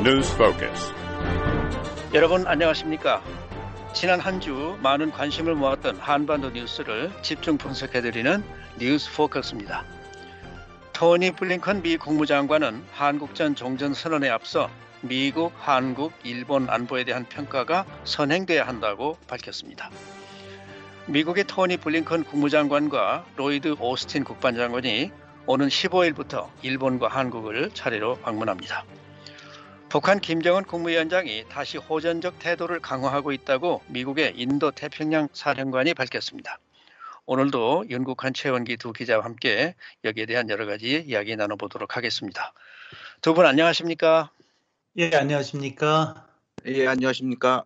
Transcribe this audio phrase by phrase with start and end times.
[0.00, 0.92] News Focus.
[2.14, 3.22] 여러분 안녕하십니까?
[3.92, 8.42] 지난 한 주 많은 관심을 모았던 한반도 뉴스를 집중 분석해드리는
[8.78, 9.84] 뉴스 포커스입니다.
[10.92, 14.70] 토니 블링컨 미 국무장관은 한국 전 종전 선언에 앞서
[15.02, 19.90] 미국, 한국, 일본 안보에 대한 평가가 선행돼야 한다고 밝혔습니다.
[21.06, 25.10] 미국의 토니 블링컨 국무장관과 로이드 오스틴 국방장관이
[25.46, 28.84] 오는 15일부터 일본과 한국을 차례로 방문합니다.
[29.90, 36.60] 북한 김정은 국무위원장이 다시 호전적 태도를 강화하고 있다고 미국의 인도 태평양 사령관이 밝혔습니다.
[37.26, 42.52] 오늘도 윤국한 최원기 두 기자와 함께 여기에 대한 여러 가지 이야기 나눠보도록 하겠습니다.
[43.20, 44.30] 두 분 안녕하십니까?
[44.96, 46.24] 예, 안녕하십니까?
[46.66, 47.64] 예, 안녕하십니까?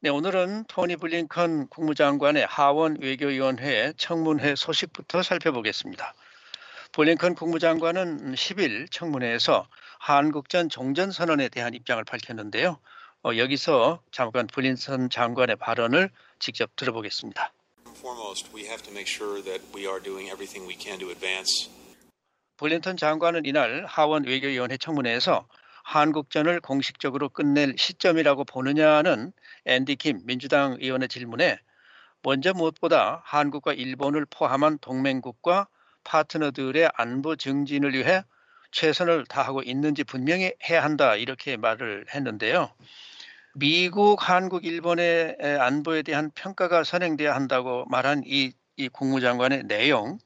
[0.00, 6.14] 네, 오늘은 토니 블링컨 국무장관의 하원 외교위원회 청문회 소식부터 살펴보겠습니다.
[6.92, 9.68] 블링컨 국무장관은 10일 청문회에서
[9.98, 12.78] 한국전 종전선언에 대한 입장을 밝혔는데요.
[13.24, 17.52] 어, 여기서 잠깐 블린선 장관의 발언을 직접 들어보겠습니다.
[17.98, 21.68] Foremost, we have to make sure that we are doing everything we can to advance
[22.56, 25.46] 블린턴 장관은 이날 하원 외교위원회 청문회에서
[25.84, 29.32] 한국전을 공식적으로 끝낼 시점이라고 보느냐는
[29.64, 31.58] 앤디 킴 민주당 의원의 질문에
[32.22, 35.68] 먼저 무엇보다 한국과 일본을 포함한 동맹국과
[36.04, 38.22] 파트너들의 안보 증진을 위해
[38.70, 42.70] 최선을 다하고 있는지 분명히 해야 한다 이렇게 말을 했는데요.
[43.54, 50.18] 미국, 한국, 일본의 안보에 대한 평가가 선행돼야 한다고 말한 이, 이 국무장관의 내용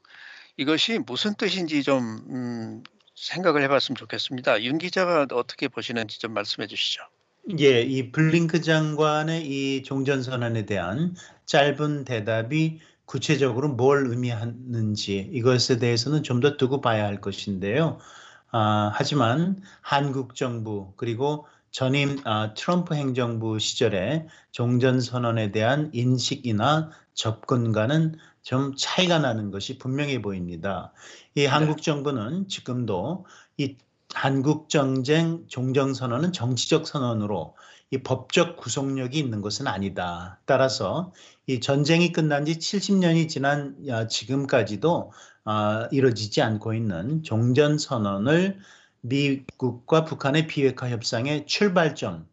[0.56, 2.82] 이것이 무슨 뜻인지 좀 음,
[3.14, 4.62] 생각을 해봤으면 좋겠습니다.
[4.64, 7.02] 윤 기자가 어떻게 보시는지 좀 말씀해 주시죠.
[7.58, 11.14] 예, 이 블링크 장관의 이 종전 선언에 대한
[11.46, 17.98] 짧은 대답이 구체적으로 뭘 의미하는지 이것에 대해서는 좀 더 두고 봐야 할 것인데요.
[18.52, 28.74] 아, 하지만 한국 정부 그리고 전임 아, 트럼프 행정부 시절에 종전선언에 대한 인식이나 접근과는 좀
[28.76, 30.92] 차이가 나는 것이 분명해 보입니다.
[31.34, 33.24] 이 한국 정부는 지금도
[33.56, 33.78] 이
[34.14, 37.56] 한국 정쟁 종전선언은 정치적 선언으로
[37.90, 40.40] 이 법적 구속력이 있는 것은 아니다.
[40.44, 41.12] 따라서
[41.46, 43.76] 이 전쟁이 끝난 지 70년이 지난
[44.08, 45.12] 지금까지도
[45.44, 48.58] 어, 이루어지지 않고 있는 종전 선언을
[49.00, 52.26] 미국과 북한의 비핵화 협상의 출발점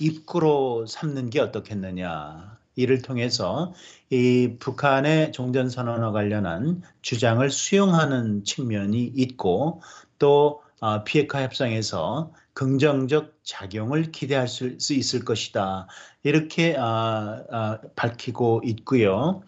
[0.00, 2.58] 입구로 삼는 게 어떻겠느냐.
[2.76, 3.72] 이를 통해서
[4.10, 9.80] 이 북한의 종전 선언과 관련한 주장을 수용하는 측면이 있고
[10.18, 15.86] 또 어, 비핵화 협상에서 긍정적 작용을 기대할 수 있을 것이다.
[16.22, 19.42] 이렇게 어, 어, 밝히고 있고요.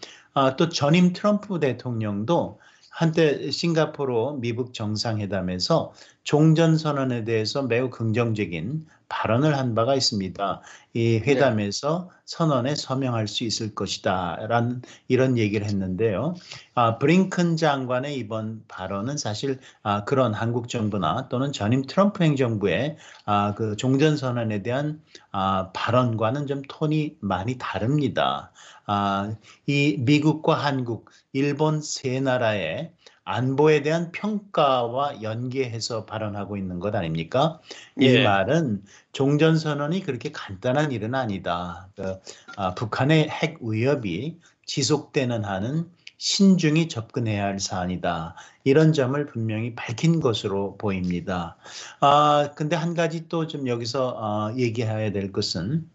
[0.59, 2.61] 또 전임 트럼프 대통령도
[2.97, 5.93] 한때 싱가포르 미국 정상회담에서
[6.25, 10.63] 종전선언에 대해서 매우 긍정적인 발언을 한 바가 있습니다.
[10.95, 12.17] 이 회담에서 네.
[12.25, 14.47] 선언에 서명할 수 있을 것이다.
[14.49, 16.37] 라는 이런 얘기를 했는데요.
[16.75, 22.97] 아, 브링큰 장관의 이번 발언은 사실 아, 그런 한국 정부나 또는 전임 트럼프 행정부의
[23.27, 25.03] 아, 그 종전선언에 대한
[25.33, 28.53] 아, 발언과는 좀 톤이 많이 다릅니다.
[28.87, 29.35] 아,
[29.67, 32.93] 이 미국과 한국, 일본 세 나라의
[33.25, 37.61] 안보에 대한 평가와 연계해서 발언하고 있는 것 아닙니까?
[37.99, 38.23] 이 예.
[38.23, 41.89] 말은 종전 선언이 그렇게 간단한 일은 아니다.
[41.97, 42.21] 그,
[42.57, 48.37] 아, 북한의 핵 위협이 지속되는 한은 신중히 접근해야 할 사안이다.
[48.65, 51.57] 이런 점을 분명히 밝힌 것으로 보입니다.
[52.01, 55.89] 아, 근데 한 가지 또 좀 여기서 어, 얘기해야 될 것은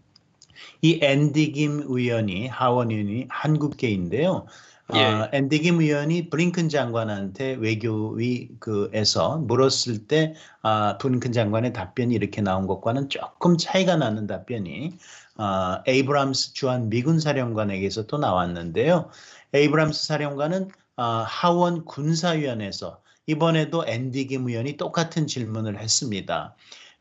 [0.81, 4.45] 이 앤디 김 의원이 하원 의원이 한국계인데요.
[4.93, 5.03] 예.
[5.03, 12.41] 어, 앤디 김 의원이 브링큰 장관한테 외교위 그에서 물었을 때 아, 브링큰 장관의 답변이 이렇게
[12.41, 14.97] 나온 것과는 조금 차이가 나는 답변이
[15.37, 19.09] 아, 에이브람스 주한 미군 사령관에게서 또 나왔는데요.
[19.53, 26.55] 에이브람스 사령관은 아, 하원 군사위원회에서 이번에도 앤디 김 의원이 똑같은 질문을 했습니다.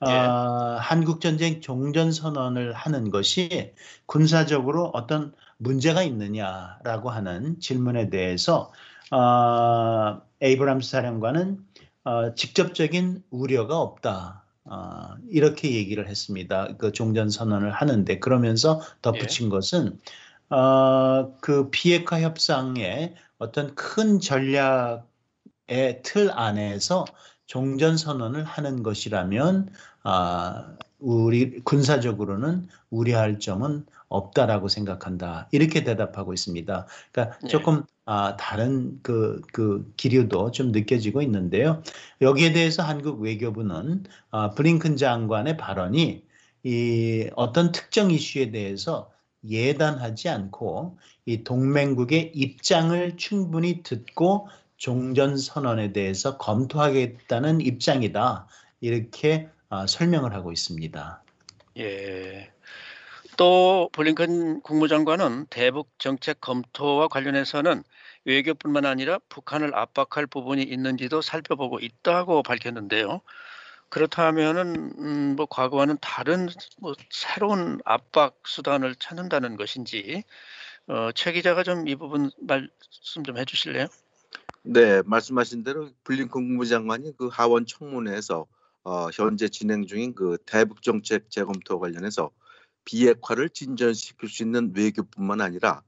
[0.06, 0.10] 예.
[0.10, 3.74] 어, 한국 전쟁 종전 선언을 하는 것이
[4.06, 8.72] 군사적으로 어떤 문제가 있느냐라고 하는 질문에 대해서
[9.10, 11.58] 어, 에이브람스 사령관은
[12.04, 14.44] 어, 직접적인 우려가 없다.
[14.64, 16.76] 어, 이렇게 얘기를 했습니다.
[16.78, 19.50] 그 종전 선언을 하는데 그러면서 덧붙인 예.
[19.50, 19.98] 것은
[20.48, 25.02] 어, 그 비핵화 협상의 어떤 큰 전략의
[26.02, 27.04] 틀 안에서
[27.46, 29.70] 종전 선언을 하는 것이라면
[30.02, 35.48] 아, 우리 군사적으로는 우려할 점은 없다라고 생각한다.
[35.52, 36.86] 이렇게 대답하고 있습니다.
[37.12, 37.48] 그러니까 네.
[37.48, 41.82] 조금 아, 다른 그, 그 기류도 좀 느껴지고 있는데요.
[42.20, 46.24] 여기에 대해서 한국 외교부는 아, 블링컨 장관의 발언이
[46.64, 49.10] 이 어떤 특정 이슈에 대해서
[49.48, 58.48] 예단하지 않고 이 동맹국의 입장을 충분히 듣고 종전 선언에 대해서 검토하겠다는 입장이다.
[58.80, 61.22] 이렇게 아, 설명을 하고 있습니다.
[61.78, 62.52] 예.
[63.36, 67.84] 또 블링컨 국무장관은 대북 정책 검토와 관련해서는
[68.24, 73.22] 외교뿐만 아니라 북한을 압박할 부분이 있는지도 살펴보고 있다고 밝혔는데요.
[73.88, 76.48] 그렇다면은 음, 뭐 과거와는 다른
[76.80, 80.24] 뭐 새로운 압박 수단을 찾는다는 것인지
[80.88, 83.86] 어, 최 기자가 좀 이 부분 말씀 좀 해주실래요?
[84.62, 88.46] 네, 말씀하신 대로 블링컨 국무장관이 그 하원 청문회에서
[88.84, 92.30] 어, 현재 진행 중인 그 대북 정책 재검토 관련해서
[92.84, 95.82] 비핵화를 진전시킬 수 있는 외교뿐만 아니라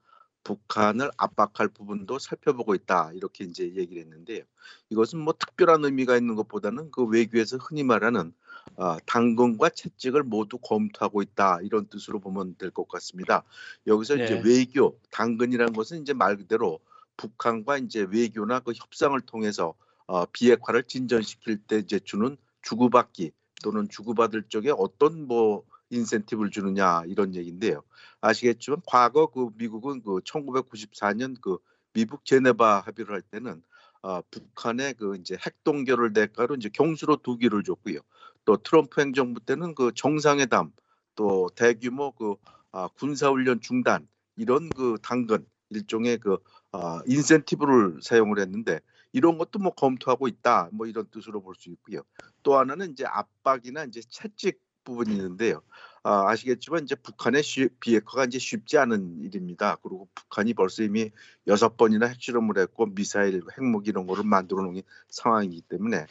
[0.45, 4.43] 북한을 압박할 부분도 살펴보고 있다 이렇게 이제 얘기를 했는데요.
[4.91, 8.35] 이것은 뭐 특별한 의미가 있는 것보다는 그 외교에서 흔히 말하는
[8.77, 13.45] 어, 당근과 채찍을 모두 검토하고 있다 이런 뜻으로 보면 될 것 같습니다.
[13.87, 14.25] 여기서 네.
[14.25, 16.81] 이제 외교 당근이라는 것은 이제 말 그대로
[17.17, 19.75] 북한과 이제 외교나 그 협상을 통해서
[20.07, 23.33] 어, 비핵화를 진전시킬 때 이제 주는 주고받기
[23.63, 27.83] 또는 주고받을 쪽에 어떤 뭐 인센티브를 주느냐 이런 얘기인데요.
[28.21, 31.59] 아시겠지만 과거 그 미국은 그 1994년 그
[31.93, 33.63] 미국 제네바 합의를 할 때는
[34.03, 38.01] 어, 북한의 그 이제 핵 동결을 대가로 이제 경수로 두 기를 줬고요.
[38.45, 40.73] 또 트럼프 행정부 때는 그 정상회담
[41.15, 42.35] 또 대규모 그
[42.73, 46.39] 아, 군사훈련 중단 이런 그 당근 일종의 그
[46.73, 48.81] 아, 인센티브를 사용을 했는데
[49.13, 52.03] 이런 것도 뭐 검토하고 있다 뭐 이런 뜻으로 볼 수 있고요.
[52.43, 55.63] 또 하나는 이제 압박이나 이제 채찍 부분이 있는데요.
[56.03, 59.77] 아, 아시겠지만 이제 북한의 쉬, 비핵화가 이제 쉽지 않은 일입니다.
[59.77, 61.11] 그리고 북한이 벌써 이미
[61.47, 66.07] 여섯 번이나 핵실험을 했고 미사일, 핵무기 이런 거를 만들어 놓은 상황이기 때문에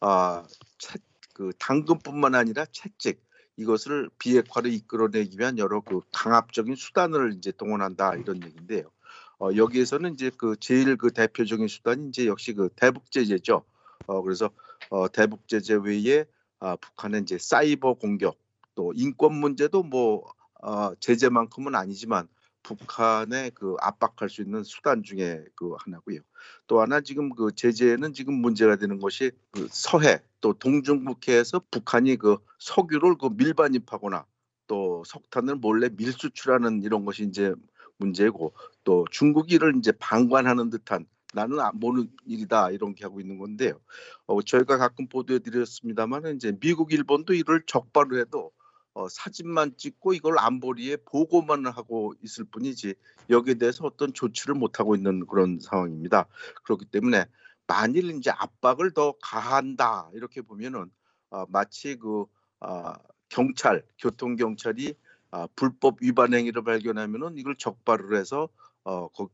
[0.00, 0.44] 아,
[0.78, 0.98] 채,
[1.34, 3.22] 그 당근뿐만 아니라 채찍
[3.56, 8.90] 이것을 비핵화를 이끌어내기 위한 여러 그 강압적인 수단을 이제 동원한다 이런 얘기인데요.
[9.40, 13.64] 어, 여기에서는 이제 그 제일 그 대표적인 수단이 이제 역시 그 대북 제재죠.
[14.06, 14.50] 어, 그래서
[14.90, 16.24] 어, 대북 제재 외에
[16.60, 18.38] 아, 북한의 이제 사이버 공격
[18.74, 20.24] 또 인권 문제도 뭐
[20.62, 22.28] 어, 제재만큼은 아니지만
[22.62, 26.20] 북한에 그 압박할 수 있는 수단 중에 그 하나고요.
[26.66, 32.38] 또 하나 지금 그 제재는 지금 문제가 되는 것이 그 서해 또 동중국해에서 북한이 그
[32.58, 34.24] 석유를 그 밀반입하거나
[34.66, 37.54] 또 석탄을 몰래 밀수출하는 이런 것이 이제
[37.98, 38.52] 문제고
[38.82, 43.80] 또 중국이 를 이제 방관하는 듯한 나는 안 보는 일이다 이런 게 하고 있는 건데요.
[44.26, 48.52] 어, 저희가 가끔 보도해 드렸습니다만 이제 미국, 일본도 이를 적발을 해도
[48.94, 52.94] 어, 사진만 찍고 이걸 안보리에 보고만 하고 있을 뿐이지
[53.28, 56.26] 여기에 대해서 어떤 조치를 못 하고 있는 그런 상황입니다.
[56.62, 57.26] 그렇기 때문에
[57.66, 60.90] 만일 이제 압박을 더 가한다 이렇게 보면은
[61.30, 62.26] 어, 마치 그
[62.60, 62.92] 어,
[63.28, 64.94] 경찰, 교통 경찰이
[65.34, 68.48] 아, 불법 위반 행위를 발견하면은 이걸 적발을 해서
[68.84, 69.26] 어, 그,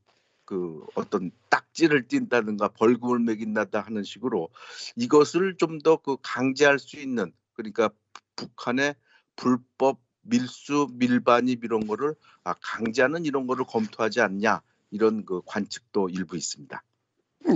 [0.47, 4.49] 그 어떤 딱지를 띈다든가 벌금을 매긴다 하는 식으로
[4.97, 7.91] 이것을 좀 더 그 강제할 수 있는 그러니까
[8.35, 8.95] 북한의
[9.37, 12.15] 불법 밀수 밀반입 이런 거를
[12.45, 16.83] 아, 강제하는 이런 거를 검토하지 않냐 이런 그 관측도 일부 있습니다.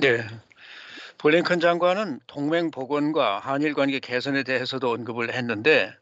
[0.02, 0.26] 네.
[1.17, 5.94] 블링컨 장관은 동맹 복원과 한일 관계 개선에 대해서도 언급을 했는데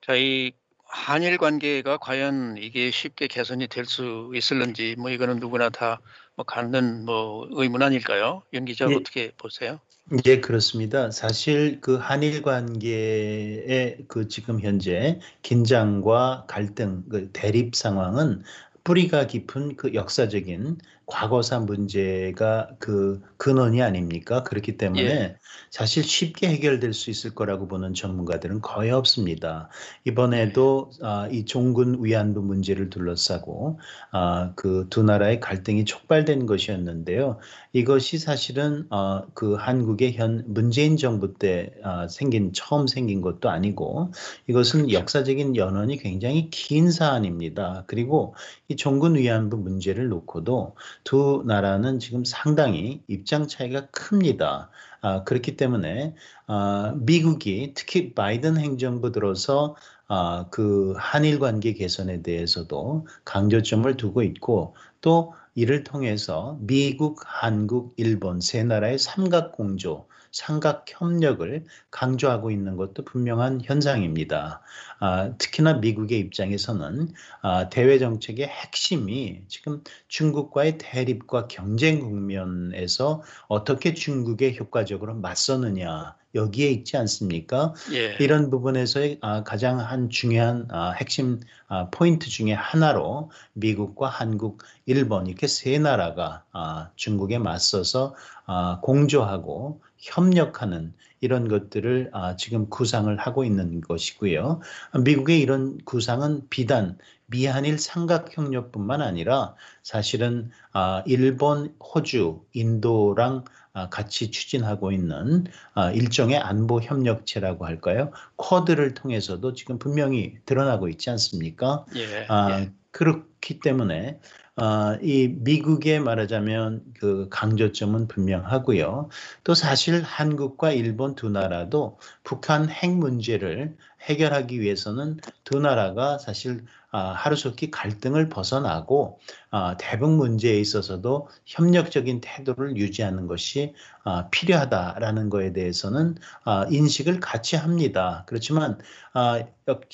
[0.00, 0.52] 저희
[0.88, 6.00] 한일 관계가 과연 이게 쉽게 개선이 될 수 있을는지 뭐 이거는 누구나 다
[6.36, 8.42] 뭐 갖는 뭐 의문 아닐까요?
[8.52, 8.94] 연 기자 예.
[8.94, 9.80] 어떻게 보세요?
[10.26, 11.10] 예, 그렇습니다.
[11.10, 18.42] 사실 그 한일 관계의 그 지금 현재 긴장과 갈등, 그 대립 상황은
[18.84, 20.78] 뿌리가 깊은 그 역사적인
[21.08, 24.42] 과거사 문제가 그 근원이 아닙니까?
[24.42, 25.36] 그렇기 때문에 예.
[25.70, 29.70] 사실 쉽게 해결될 수 있을 거라고 보는 전문가들은 거의 없습니다.
[30.04, 33.80] 이번에도 아, 이 종군 위안부 문제를 둘러싸고
[34.12, 37.38] 아, 그 두 나라의 갈등이 촉발된 것이었는데요.
[37.72, 44.12] 이것이 사실은 어, 그 한국의 현 문재인 정부 때 아, 생긴 처음 생긴 것도 아니고
[44.48, 44.98] 이것은 그렇죠.
[44.98, 47.84] 역사적인 연원이 굉장히 긴 사안입니다.
[47.86, 48.34] 그리고
[48.68, 54.70] 이 종군 위안부 문제를 놓고도 두 나라는 지금 상당히 입장 차이가 큽니다.
[55.00, 56.14] 아, 그렇기 때문에
[56.46, 59.76] 아, 미국이 특히 바이든 행정부 들어서
[60.08, 68.40] 아, 그 한일 관계 개선에 대해서도 강조점을 두고 있고 또 이를 통해서 미국, 한국, 일본
[68.40, 74.62] 세 나라의 삼각 공조, 삼각 협력을 강조하고 있는 것도 분명한 현상입니다.
[75.00, 84.56] 아, 특히나 미국의 입장에서는 아, 대외 정책의 핵심이 지금 중국과의 대립과 경쟁 국면에서 어떻게 중국에
[84.58, 87.74] 효과적으로 맞서느냐 여기에 있지 않습니까?
[87.92, 88.16] 예.
[88.20, 95.26] 이런 부분에서의 아, 가장 한 중요한 아, 핵심 아, 포인트 중에 하나로 미국과 한국, 일본
[95.26, 98.14] 이렇게 세 나라가 아, 중국에 맞서서
[98.46, 104.60] 아, 공조하고 협력하는 이런 것들을 아, 지금 구상을 하고 있는 것이고요.
[105.04, 114.92] 미국의 이런 구상은 비단 미한일 삼각협력뿐만 아니라 사실은 아, 일본, 호주, 인도랑 아, 같이 추진하고
[114.92, 118.12] 있는 아, 일종의 안보 협력체라고 할까요?
[118.36, 121.84] 쿼드를 통해서도 지금 분명히 드러나고 있지 않습니까?
[121.96, 122.26] 예.
[122.28, 122.72] 아, 예.
[122.90, 124.18] 그렇기 때문에
[124.60, 129.08] 아, 이 미국의 말하자면 그 강조점은 분명하고요.
[129.44, 137.12] 또 사실 한국과 일본 두 나라도 북한 핵 문제를 해결하기 위해서는 두 나라가 사실 아,
[137.12, 146.16] 하루속히 갈등을 벗어나고 아, 대북 문제에 있어서도 협력적인 태도를 유지하는 것이 아, 필요하다라는 것에 대해서는
[146.44, 148.24] 아, 인식을 같이 합니다.
[148.26, 148.78] 그렇지만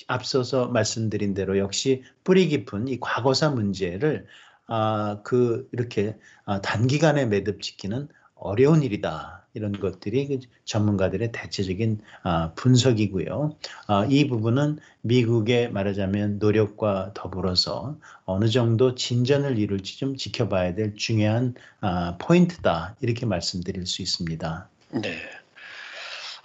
[0.06, 4.26] 앞서서 말씀드린 대로 역시 뿌리 깊은 이 과거사 문제를
[4.66, 9.44] 아, 그 이렇게 아, 단기간에 매듭 짓기는 어려운 일이다.
[9.54, 13.56] 이런 것들이 그 전문가들의 대체적인 아, 분석이고요.
[13.86, 21.54] 아, 이 부분은 미국의 말하자면 노력과 더불어서 어느 정도 진전을 이룰지 좀 지켜봐야 될 중요한
[21.80, 22.96] 아, 포인트다.
[23.00, 24.68] 이렇게 말씀드릴 수 있습니다.
[25.02, 25.16] 네.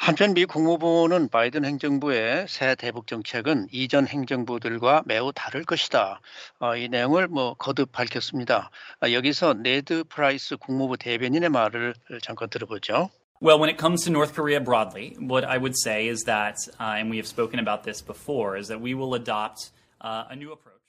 [0.01, 6.21] 한편 미 국무부는 바이든 행정부의 새 대북 정책은 이전 행정부들과 매우 다를 것이다.
[6.59, 8.71] 어, 이 내용을 뭐 거듭 밝혔습니다.
[9.01, 13.09] 아, 여기서 네드 프라이스 국무부 대변인의 말을 잠깐 들어보죠.
[13.41, 16.95] Well, when it comes to North Korea broadly, what I would say is that, uh,
[16.97, 20.53] and we have spoken about this before, is that we will adopt uh, a new
[20.53, 20.79] approach.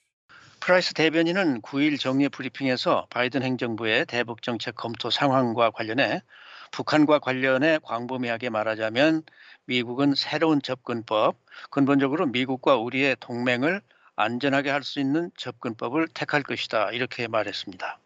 [0.60, 6.22] 프라이스 대변인은 9일 정례 브리핑에서 바이든 행정부의 대북 정책 검토 상황과 관련해
[6.70, 9.22] 북한과 관련해 광범위하게 말하자면
[9.66, 11.36] 미국은 새로운 접근법,
[11.70, 13.80] 근본적으로 미국과 우리의 동맹을
[14.16, 16.90] 안전하게 할 수 있는 접근법을 택할 것이다.
[16.92, 17.98] 이렇게 말했습니다.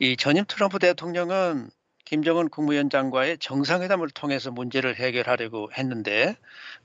[0.00, 1.70] 이 전임 트럼프 대통령은
[2.04, 6.36] 김정은 국무위원장과의 정상회담을 통해서 문제를 해결하려고 했는데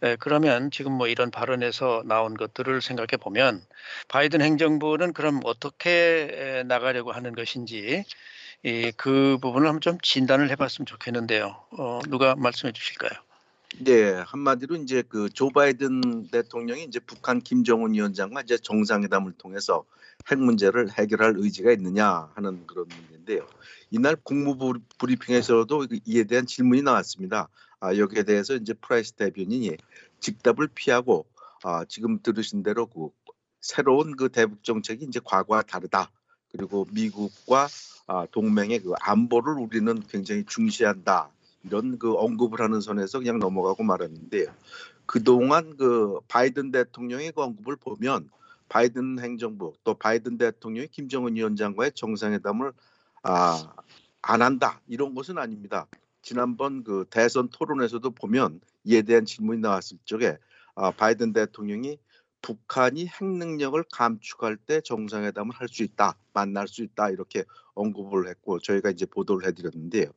[0.01, 3.61] 에, 그러면 지금 뭐 이런 발언에서 나온 것들을 생각해 보면
[4.09, 8.03] 바이든 행정부는 그럼 어떻게 에, 나가려고 하는 것인지
[8.63, 11.63] 이, 그 부분을 한번 좀 진단을 해봤으면 좋겠는데요.
[11.71, 13.11] 어, 누가 말씀해 주실까요?
[13.79, 19.83] 네, 한마디로 이제 그 조 바이든 대통령이 이제 북한 김정은 위원장과 이제 정상회담을 통해서
[20.29, 23.47] 핵 문제를 해결할 의지가 있느냐 하는 그런 문제인데요.
[23.89, 27.49] 이날 국무부 브리핑에서도 이에 대한 질문이 나왔습니다.
[27.79, 29.75] 아, 여기에 대해서 이제 프라이스 대변인이
[30.19, 31.25] 직답을 피하고
[31.63, 33.09] 아, 지금 들으신 대로 그
[33.59, 36.11] 새로운 그 대북 정책이 이제 과거와 다르다.
[36.51, 37.67] 그리고 미국과
[38.07, 41.29] 아, 동맹의 그 안보를 우리는 굉장히 중시한다.
[41.63, 44.51] 이런 그 언급을 하는 선에서 그냥 넘어가고 말았는데요.
[45.05, 48.29] 그동안 그 바이든 대통령의 그 언급을 보면
[48.69, 52.73] 바이든 행정부 또 바이든 대통령이 김정은 위원장과의 정상회담을
[53.23, 53.73] 아,
[54.21, 55.87] 안 한다 이런 것은 아닙니다.
[56.21, 60.37] 지난번 그 대선 토론에서도 보면 이에 대한 질문이 나왔을 적에
[60.75, 61.97] 아, 바이든 대통령이
[62.43, 68.59] 북한이 핵 능력을 감축할 때 정상회담을 할 수 있다, 만날 수 있다 이렇게 언급을 했고
[68.59, 70.11] 저희가 이제 보도를 해드렸는데요.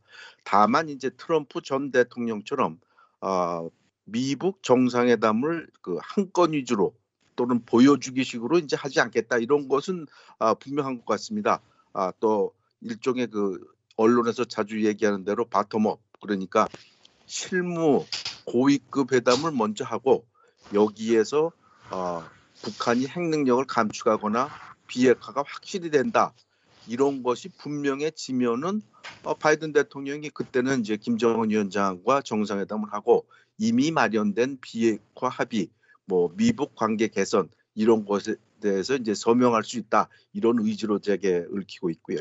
[0.45, 2.80] 다만 이제 트럼프 전 대통령처럼
[3.23, 3.71] 어,
[4.04, 6.95] 미국 정상회담을 그 한 건 위주로
[7.37, 10.06] 또는 보여주기식으로 이제 하지 않겠다 이런 것은
[10.38, 11.61] 아, 분명한 것 같습니다.
[11.92, 13.61] 아, 또 일종의 그
[13.97, 16.66] 언론에서 자주 얘기하는 대로 바텀업 그러니까
[17.26, 18.04] 실무
[18.47, 20.26] 고위급 회담을 먼저 하고
[20.75, 21.52] 여기에서
[21.90, 22.25] 어,
[22.62, 24.49] 북한이 핵 능력을 감축하거나
[24.87, 26.33] 비핵화가 확실히 된다
[26.88, 28.83] 이런 것이 분명해지면은
[29.23, 33.26] 어, 바이든 대통령이 그때는 이제 김정은 위원장과 정상회담을 하고
[33.59, 35.69] 이미 마련된 비핵화 합의,
[36.05, 41.90] 뭐 미북 관계 개선 이런 것에 대해서 이제 서명할 수 있다 이런 의지로 제게 얽히고
[41.90, 42.19] 있고요.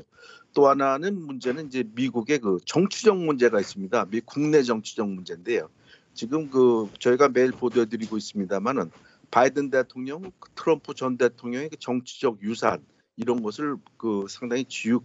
[0.53, 4.05] 또 하나는 문제는 이제 미국의 그 정치적 문제가 있습니다.
[4.05, 5.69] 미 국내 정치적 문제인데요.
[6.13, 8.89] 지금 그 저희가 매일 보도해드리고 있습니다만은
[9.35, 12.85] 바이든 대통령, 트럼프 전 대통령의 그 정치적 유산
[13.17, 15.01] 이런 것을 그 상당히 지우,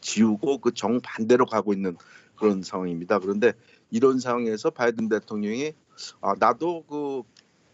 [0.00, 1.94] 지우고 그 정반대로 가고 있는
[2.36, 3.18] 그런 상황입니다.
[3.18, 3.52] 그런데
[3.90, 5.74] 이런 상황에서 바이든 대통령이
[6.22, 7.22] 아, 나도 그,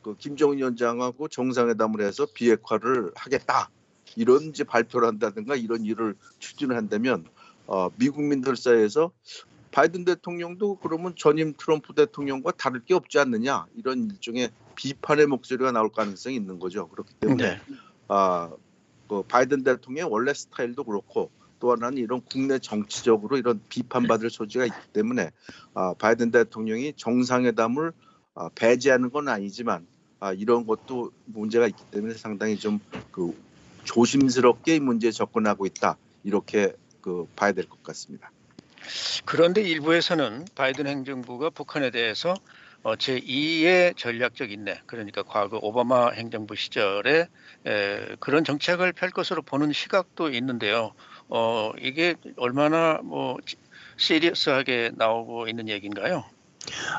[0.02, 3.70] 그 김정은 위원장하고 정상회담을 해서 비핵화를 하겠다.
[4.16, 7.24] 이런 이제 발표를 한다든가 이런 일을 추진을 한다면
[7.68, 9.12] 어, 미국민들 사이에서
[9.72, 15.90] 바이든 대통령도 그러면 전임 트럼프 대통령과 다를 게 없지 않느냐 이런 일종의 비판의 목소리가 나올
[15.90, 16.88] 가능성이 있는 거죠.
[16.88, 17.60] 그렇기 때문에 네.
[18.08, 18.50] 아,
[19.08, 24.92] 그 바이든 대통령의 원래 스타일도 그렇고 또 하나는 이런 국내 정치적으로 이런 비판받을 소지가 있기
[24.92, 25.30] 때문에
[25.74, 27.92] 아, 바이든 대통령이 정상회담을
[28.34, 29.86] 아, 배제하는 건 아니지만
[30.20, 33.36] 아, 이런 것도 문제가 있기 때문에 상당히 좀 그
[33.84, 38.30] 조심스럽게 이 문제에 접근하고 있다 이렇게 그 봐야 될 것 같습니다.
[39.24, 42.34] 그런데 일부에서는 바이든 행정부가 북한에 대해서
[42.82, 47.28] 어, 제2의 전략적 인내, 그러니까 과거 오바마 행정부 시절에
[47.66, 50.92] 에, 그런 정책을 펼 것으로 보는 시각도 있는데요.
[51.28, 53.36] 어, 이게 얼마나 뭐
[53.96, 56.24] 시리어스하게 나오고 있는 얘기인가요?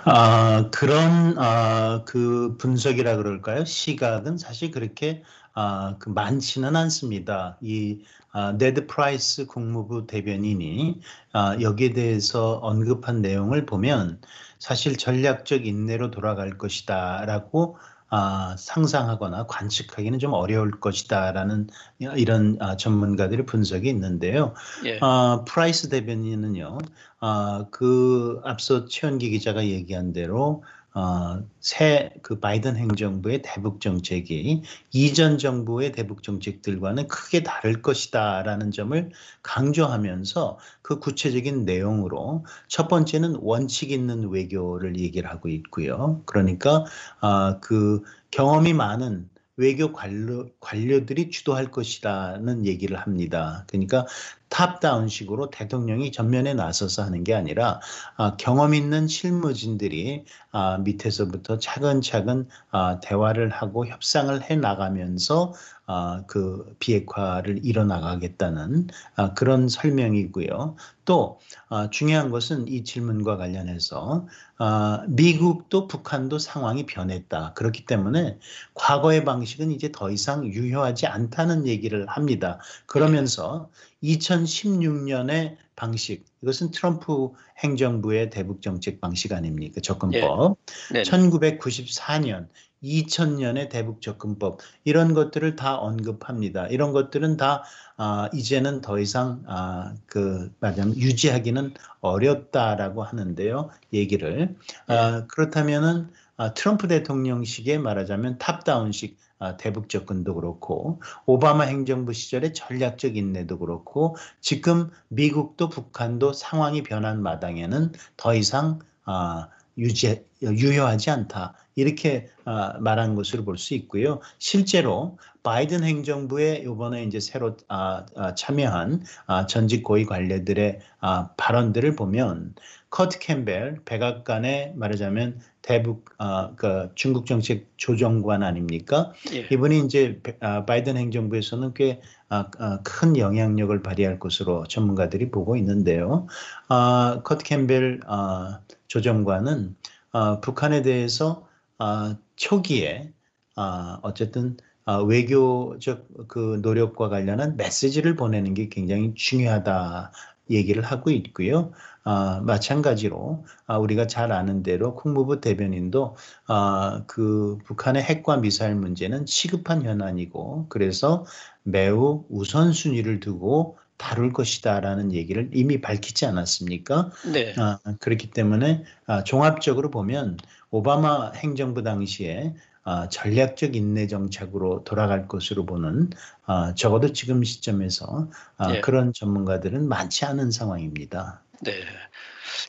[0.06, 3.66] 아, 그런 아, 그 분석이라 그럴까요?
[3.66, 5.24] 시각은 사실 그렇게
[5.54, 7.58] 아, 그 많지는 않습니다.
[7.62, 8.00] 이
[8.32, 11.00] 아, 네드 프라이스 국무부 대변인이
[11.34, 14.20] 아, 여기에 대해서 언급한 내용을 보면
[14.60, 17.78] 사실 전략적 인내로 돌아갈 것이다라고
[18.16, 21.68] 아, 상상하거나 관측하기는 좀 어려울 것이다라는
[22.16, 24.54] 이런 아, 전문가들의 분석이 있는데요.
[24.86, 25.00] 예.
[25.02, 26.78] 아, 프라이스 대변인은요,
[27.20, 30.64] 아, 그 앞서 최현기 기자가 얘기한 대로
[30.96, 40.60] 어, 새그 바이든 행정부의 대북 정책이 이전 정부의 대북 정책들과는 크게 다를 것이다라는 점을 강조하면서
[40.84, 46.22] 그 구체적인 내용으로 첫 번째는 원칙 있는 외교를 얘기를 하고 있고요.
[46.26, 46.86] 그러니까
[47.22, 53.66] 아, 그 경험이 많은 외교 관료, 관료들이 주도할 것이라는 얘기를 합니다.
[53.68, 54.08] 그러니까
[54.54, 57.82] 탑다운식으로 대통령이 전면에 나서서 하는 게 아니라
[58.18, 65.54] 아, 경험 있는 실무진들이 아, 밑에서부터 차근차근 아, 대화를 하고 협상을 해 나가면서
[65.86, 70.76] 아, 그 비핵화를 이뤄나가겠다는 아, 그런 설명이고요.
[71.06, 74.28] 또 아, 중요한 것은 이 질문과 관련해서
[74.60, 77.54] 아, 미국도 북한도 상황이 변했다.
[77.54, 78.38] 그렇기 때문에
[78.76, 82.60] 과거의 방식은 이제 더 이상 유효하지 않다는 얘기를 합니다.
[82.86, 83.70] 그러면서
[84.04, 87.32] 2016년의 방식, 이것은 트럼프
[87.64, 89.82] 행정부의 대북 정책 방식 아닙니까?
[89.82, 90.58] 접근법.
[90.92, 91.02] 네.
[91.04, 92.48] 1994년,
[92.84, 96.68] 2000년의 대북 접근법 이런 것들을 다 언급합니다.
[96.68, 97.64] 이런 것들은 다
[97.96, 103.70] 아, 이제는 더 이상 아, 그 말하자면 유지하기는 어렵다라고 하는데요.
[103.94, 104.56] 얘기를
[104.88, 106.23] 아, 그렇다면은 아,
[106.56, 114.90] 트럼프 대통령식의 말하자면 탑다운식 아, 대북 접근도 그렇고 오바마 행정부 시절의 전략적 인내도 그렇고 지금
[115.10, 123.44] 미국도 북한도 상황이 변한 마당에는 더 이상 아, 유지 유효하지 않다 이렇게 아, 말한 것으로
[123.44, 124.22] 볼 수 있고요.
[124.40, 131.96] 실제로 바이든 행정부의 이번에 이제 새로 아, 아, 참여한 아, 전직 고위 관료들의 아, 발언들을
[131.96, 132.56] 보면
[132.90, 139.14] 커트 캠벨 백악관의 말하자면 대북 아, 그 중국 정책 조정관 아닙니까?
[139.34, 139.48] 예.
[139.52, 145.56] 이분이 이제 배- 아, 바이든 행정부에서는 꽤 아, 아, 큰 영향력을 발휘할 것으로 전문가들이 보고
[145.58, 146.28] 있는데요.
[146.68, 149.76] 아, 커트 캠벨 아, 조정관은
[150.12, 151.48] 아, 북한에 대해서
[151.80, 153.14] 아, 초기에
[153.56, 160.12] 아, 어쨌든 아, 외교적 그 노력과 관련한 메시지를 보내는 게 굉장히 중요하다
[160.50, 161.72] 얘기를 하고 있고요.
[162.04, 166.16] 아, 마찬가지로 아, 우리가 잘 아는 대로 국무부 대변인도
[166.48, 171.26] 아, 그 북한의 핵과 미사일 문제는 시급한 현안이고 그래서
[171.64, 177.12] 매우 우선순위를 두고 다룰 것이다라는 얘기를 이미 밝히지 않았습니까?
[177.32, 177.54] 네.
[177.58, 180.38] 아, 그렇기 때문에 아, 종합적으로 보면
[180.72, 186.10] 오바마 행정부 당시에 아, 전략적 인내 정책으로 돌아갈 것으로 보는
[186.46, 188.82] 아, 적어도 지금 시점에서 아, 예.
[188.82, 191.42] 그런 전문가들은 많지 않은 상황입니다.
[191.62, 191.86] 네.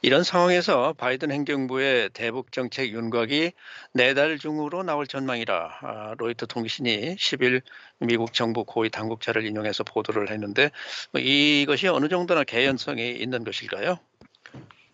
[0.02, 3.52] 이런 상황에서 바이든 행정부의 대북 정책 윤곽이
[3.92, 7.62] 내달 중으로 나올 전망이라 아, 로이터 통신이 10일
[8.00, 10.70] 미국 정부 고위 당국자를 인용해서 보도를 했는데
[11.12, 13.98] 뭐 이것이 어느 정도나 개연성이 있는 것일까요?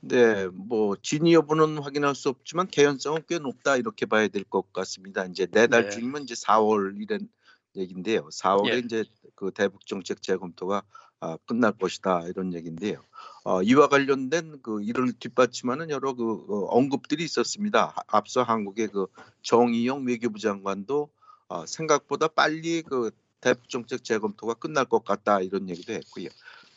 [0.03, 5.25] 네, 뭐 진위 여부는 확인할 수 없지만 개연성은 꽤 높다 이렇게 봐야 될 것 같습니다.
[5.27, 5.91] 이제 내달 네.
[5.91, 7.29] 중이면 이제 4월 이런
[7.77, 8.29] 얘긴데요.
[8.33, 8.79] 4월에 예.
[8.79, 10.83] 이제 그 대북 정책 재검토가
[11.21, 13.03] 아, 끝날 것이다 이런 얘긴데요.
[13.45, 17.87] 어, 이와 관련된 그 이를 뒷받침하는 여러 그 어, 언급들이 있었습니다.
[17.95, 19.07] 하- 앞서 한국의 그
[19.43, 21.11] 정의용 외교부 장관도
[21.49, 26.29] 어, 생각보다 빨리 그 대북 정책 재검토가 끝날 것 같다 이런 얘기도 했고요.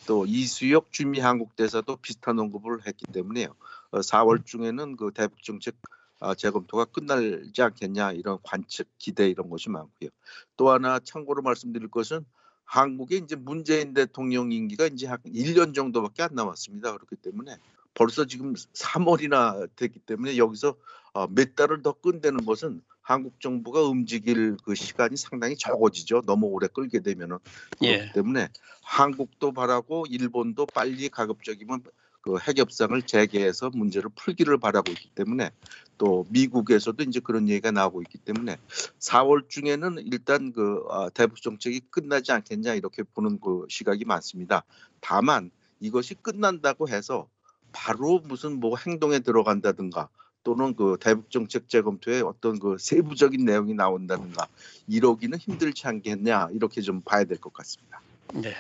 [0.08, 3.56] 또 이수혁 주미 한국 대사도 비슷한 언급을 했기 때문에요.
[3.91, 5.75] 어, 4월 중에는 그 대북 정책
[6.19, 10.10] 아, 재검토가 끝나지 않겠냐 이런 관측 기대 이런 것이 많고요.
[10.56, 12.25] 또 하나 참고로 말씀드릴 것은
[12.65, 16.93] 한국의 이제 문재인 대통령 임기가 이제 한 1년 정도밖에 안 남았습니다.
[16.93, 17.58] 그렇기 때문에
[17.93, 20.76] 벌써 지금 3월이나 됐기 때문에 여기서
[21.13, 26.21] 어, 몇 달을 더 끈다는 것은 한국 정부가 움직일 그 시간이 상당히 적어지죠.
[26.26, 27.38] 너무 오래 끌게 되면은
[27.78, 28.12] 그렇기 예.
[28.13, 28.47] 때문에
[28.82, 31.84] 한국도 바라고 일본도 빨리 가급적이면
[32.23, 35.51] 그 핵협상을 재개해서 문제를 풀기를 바라고 있기 때문에
[35.97, 38.57] 또 미국에서도 이제 그런 얘기가 나오고 있기 때문에
[38.99, 44.63] 4월 중에는 일단 그 아, 대북 정책이 끝나지 않겠냐 이렇게 보는 그 시각이 많습니다.
[45.01, 47.27] 다만 이것이 끝난다고 해서
[47.73, 50.07] 바로 무슨 뭐 행동에 들어간다든가
[50.43, 54.47] 또는 그 대북 정책 재검토에 어떤 그 세부적인 내용이 나온다든가
[54.88, 58.01] 이러기는 힘들지 않겠냐 이렇게 좀 봐야 될 것 같습니다.
[58.33, 58.53] 네.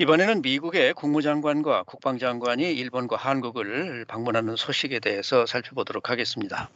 [0.00, 6.70] 이번에는 미국의 국무장관과 국방장관이 일본과 한국을 방문하는 소식에 대해서 살펴보도록 하겠습니다.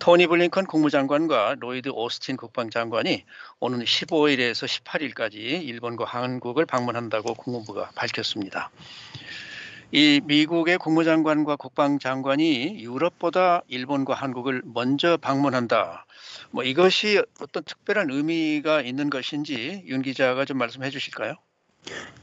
[0.00, 3.24] 토니 블링컨 국무장관과 로이드 오스틴 국방장관이
[3.60, 8.72] 오는 15일에서 18일까지 일본과 한국을 방문한다고 국무부가 밝혔습니다.
[9.92, 16.04] 이 미국의 국무장관과 국방장관이 유럽보다 일본과 한국을 먼저 방문한다.
[16.50, 21.36] 뭐 이것이 어떤 특별한 의미가 있는 것인지 윤 기자가 좀 말씀해 주실까요?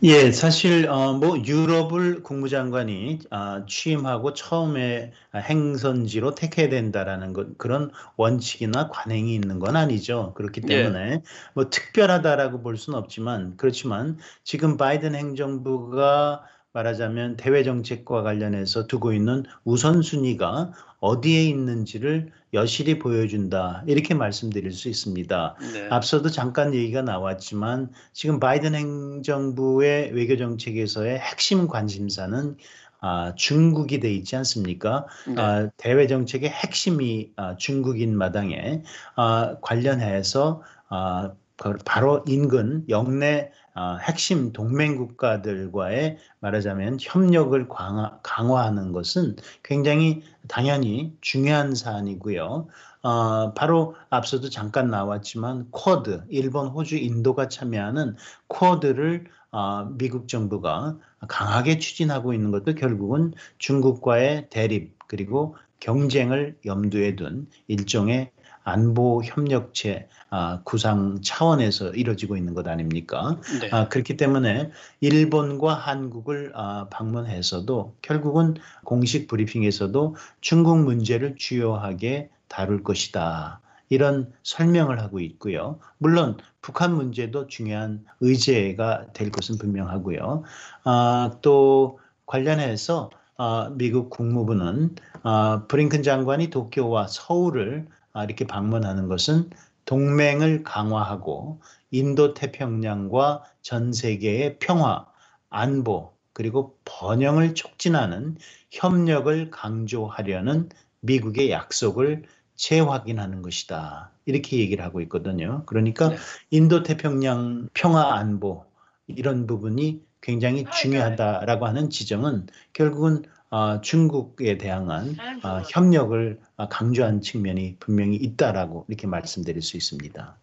[0.04, 8.90] 예, 사실 어, 뭐 유럽을 국무장관이 아, 취임하고 처음에 행선지로 택해야 된다라는 것 그런 원칙이나
[8.90, 10.34] 관행이 있는 건 아니죠.
[10.36, 10.84] 그렇기 예.
[10.84, 11.24] 때문에
[11.56, 16.44] 뭐 특별하다라고 볼 수는 없지만 그렇지만 지금 바이든 행정부가
[16.78, 25.56] 말하자면 대외 정책과 관련해서 두고 있는 우선순위가 어디에 있는지를 여실히 보여준다 이렇게 말씀드릴 수 있습니다.
[25.74, 25.88] 네.
[25.90, 32.58] 앞서도 잠깐 얘기가 나왔지만 지금 바이든 행정부의 외교 정책에서의 핵심 관심사는
[33.00, 35.08] 아, 중국이 돼 있지 않습니까?
[35.28, 35.42] 네.
[35.42, 38.84] 아, 대외 정책의 핵심이 아, 중국인 마당에
[39.16, 48.92] 아, 관련해서 아, 그 바로 인근 영내 아, 핵심 동맹 국가들과의 말하자면 협력을 강화, 강화하는
[48.92, 52.70] 것은 굉장히 당연히 중요한 사안이고요.
[53.04, 58.16] 어, 바로 앞서도 잠깐 나왔지만 쿼드, 일본, 호주, 인도가 참여하는
[58.48, 67.48] 쿼드를 어, 미국 정부가 강하게 추진하고 있는 것도 결국은 중국과의 대립 그리고 경쟁을 염두에 둔
[67.68, 68.32] 일종의
[68.68, 73.40] 안보 협력체 아, 구상 차원에서 이루어지고 있는 것 아닙니까?
[73.62, 73.70] 네.
[73.72, 83.62] 아, 그렇기 때문에 일본과 한국을 아, 방문해서도 결국은 공식 브리핑에서도 중국 문제를 주요하게 다룰 것이다.
[83.88, 85.80] 이런 설명을 하고 있고요.
[85.98, 90.44] 물론 북한 문제도 중요한 의제가 될 것은 분명하고요.
[90.84, 99.50] 아, 또 관련해서 아, 미국 국무부는 아, 브링큰 장관이 도쿄와 서울을 아, 이렇게 방문하는 것은
[99.86, 105.06] 동맹을 강화하고 인도 태평양과 전 세계의 평화,
[105.50, 108.38] 안보 그리고 번영을 촉진하는
[108.70, 112.24] 협력을 강조하려는 미국의 약속을
[112.56, 114.12] 재확인하는 것이다.
[114.26, 115.64] 이렇게 얘기를 하고 있거든요.
[115.66, 116.18] 그러니까 네.
[116.52, 118.66] 인도 태평양 평화 안보
[119.08, 127.78] 이런 부분이 굉장히 중요하다라고 하는 지점은 결국은 아, 중국에 대항한 아, 협력을 아, 강조한 측면이
[127.80, 130.38] 분명히 있다라고 이렇게 말씀드릴 수 있습니다.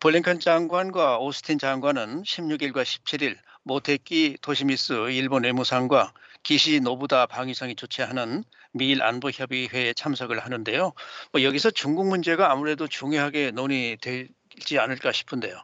[0.00, 9.02] 블링컨 장관과 오스틴 장관은 16일과 17일 모테키 도시미스 일본 외무상과 기시 노부다 방위상이 주최하는 미일
[9.02, 10.92] 안보협의회에 참석을 하는데요.
[11.32, 15.56] 뭐 여기서 중국 문제가 아무래도 중요하게 논의되지 않을까 싶은데요.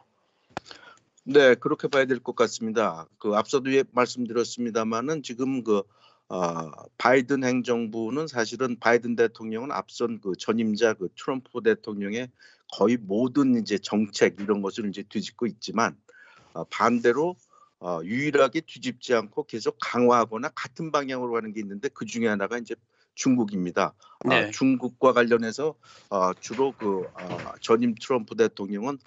[1.23, 3.05] 네, 그렇게 봐야 될 것 같습니다.
[3.19, 5.83] 그 앞서도 예- 말씀드렸습니다만은 지금 그
[6.31, 12.29] 어, 바이든 행정부는 사실은 바이든 대통령은 앞선 그 전임자 그 트럼프 대통령의
[12.71, 15.97] 거의 모든 이제 정책 이런 것을 이제 뒤집고 있지만
[16.53, 17.35] 어, 반대로
[17.81, 22.75] 어, 유일하게 뒤집지 않고 계속 강화하거나 같은 방향으로 가는 게 있는데 그 중에 하나가 이제
[23.15, 23.93] 중국입니다.
[24.23, 24.51] 아, 네.
[24.51, 25.75] 중국과 관련해서
[26.11, 28.99] 어, 주로 그 어, 전임 트럼프 대통령은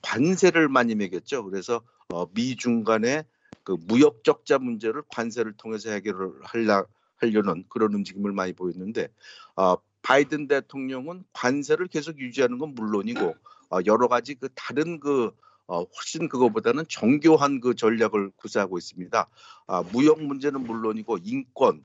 [0.00, 1.44] 관세를 많이 매겼죠.
[1.44, 3.26] 그래서 어, 미중 간의
[3.62, 6.86] 그 무역 적자 문제를 관세를 통해서 해결을 하려,
[7.16, 9.08] 하려는 그런 움직임을 많이 보였는데
[9.56, 13.34] 어, 바이든 대통령은 관세를 계속 유지하는 건 물론이고
[13.70, 15.30] 어, 여러 가지 그 다른 그
[15.66, 19.28] 어, 훨씬 그거보다는 정교한 그 전략을 구사하고 있습니다.
[19.68, 21.84] 아, 무역 문제는 물론이고 인권,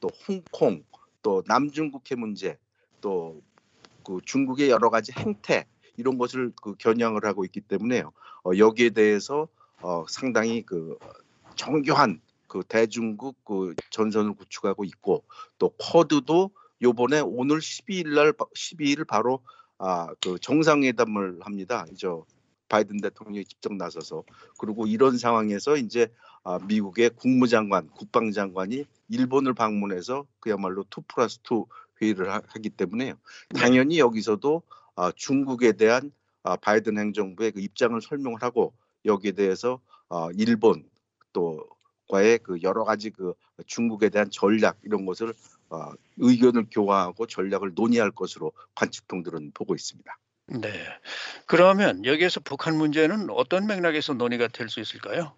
[0.00, 0.84] 또 홍콩,
[1.20, 2.56] 또 남중국해 문제,
[3.02, 3.42] 또
[4.06, 8.12] 그 중국의 여러 가지 행태 이런 것을 그 겨냥을 하고 있기 때문에요.
[8.44, 9.48] 어, 여기에 대해서
[9.82, 10.98] 어, 상당히 그
[11.54, 15.24] 정교한 그 대중국 그 전선을 구축하고 있고
[15.58, 16.50] 또 쿼드도
[16.82, 19.40] 요번에 오늘 12일 날 12일 바로
[19.78, 21.86] 아 그 정상회담을 합니다.
[21.98, 22.24] 저
[22.68, 24.24] 바이든 대통령이 직접 나서서
[24.58, 26.08] 그리고 이런 상황에서 이제
[26.42, 31.66] 아, 미국의 국무장관, 국방장관이 일본을 방문해서 그야말로 two plus two
[32.00, 33.14] 회의를 하, 기 때문에요.
[33.50, 33.60] 네.
[33.60, 34.62] 당연히 여기서도
[34.96, 36.10] 아, 중국에 대한
[36.42, 38.72] 아, 바이든 행정부의 그 입장을 설명을 하고
[39.06, 40.84] 여기에 대해서 아, 일본
[41.32, 43.34] 또과의 그 여러 가지 그
[43.66, 45.32] 중국에 대한 전략 이런 것을
[45.68, 50.16] 어, 의견을 교환하고 전략을 논의할 것으로 관측통들은 보고 있습니다.
[50.60, 50.70] 네.
[51.46, 55.32] 그러면 여기에서 북한 문제는 어떤 맥락에서 논의가 될 수 있을까요?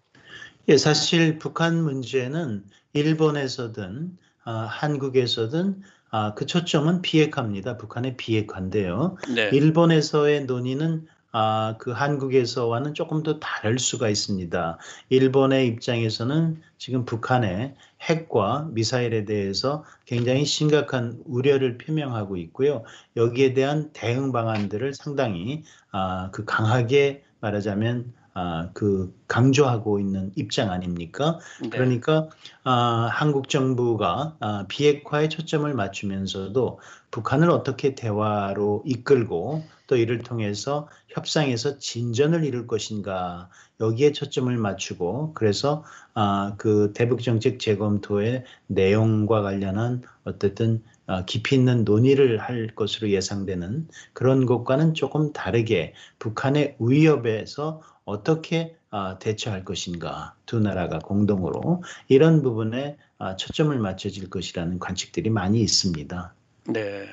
[0.67, 7.77] 예, 사실 북한 문제는 일본에서든 아, 한국에서든 아, 그 초점은 비핵화입니다.
[7.77, 9.17] 북한의 비핵화인데요.
[9.33, 9.49] 네.
[9.51, 14.77] 일본에서의 논의는 아, 그 한국에서와는 조금 더 다를 수가 있습니다.
[15.09, 22.83] 일본의 입장에서는 지금 북한의 핵과 미사일에 대해서 굉장히 심각한 우려를 표명하고 있고요.
[23.15, 31.39] 여기에 대한 대응 방안들을 상당히 아, 그 강하게 말하자면 아, 그 강조하고 있는 입장 아닙니까?
[31.61, 31.69] 네.
[31.69, 32.29] 그러니까
[32.63, 36.79] 아, 한국 정부가 아, 비핵화에 초점을 맞추면서도
[37.11, 43.49] 북한을 어떻게 대화로 이끌고 또 이를 통해서 협상에서 진전을 이룰 것인가
[43.79, 51.85] 여기에 초점을 맞추고 그래서 아, 그 대북 정책 재검토의 내용과 관련한 어쨌든 아, 깊이 있는
[51.85, 60.59] 논의를 할 것으로 예상되는 그런 것과는 조금 다르게 북한의 위협에서 어떻게 아, 대처할 것인가 두
[60.59, 66.35] 나라가 공동으로 이런 부분에 아, 초점을 맞춰질 것이라는 관측들이 많이 있습니다.
[66.67, 67.07] 네.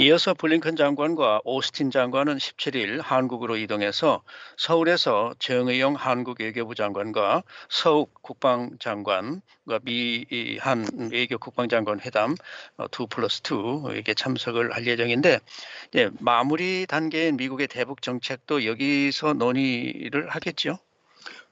[0.00, 4.22] 이어서 블링컨 장관과 오스틴 장관은 17일 한국으로 이동해서
[4.56, 12.36] 서울에서 정의용 한국 외교부 장관과 서욱 국방장관과 미한 외교 국방장관 회담
[12.92, 15.40] 2 플러스 2에게 참석을 할 예정인데
[15.96, 20.78] 예, 마무리 단계인 미국의 대북 정책도 여기서 논의를 하겠죠.